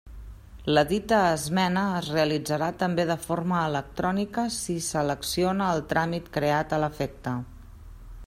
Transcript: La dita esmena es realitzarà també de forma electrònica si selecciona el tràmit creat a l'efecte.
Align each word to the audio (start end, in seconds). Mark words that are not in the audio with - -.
La 0.75 0.83
dita 0.91 1.17
esmena 1.33 1.81
es 1.97 2.07
realitzarà 2.13 2.69
també 2.83 3.05
de 3.11 3.17
forma 3.27 3.59
electrònica 3.73 4.45
si 4.55 4.77
selecciona 4.87 5.67
el 5.75 5.83
tràmit 5.93 6.35
creat 6.39 6.73
a 6.73 6.81
l'efecte. 6.85 7.35